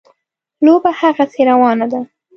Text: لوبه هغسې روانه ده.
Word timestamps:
لوبه 0.65 0.91
هغسې 0.99 1.41
روانه 1.51 1.85
ده. 1.91 1.99